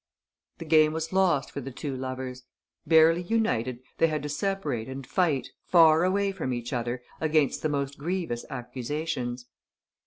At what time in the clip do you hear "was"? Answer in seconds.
0.93-1.13